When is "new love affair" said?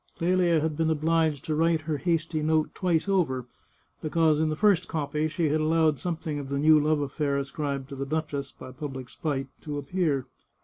6.57-7.37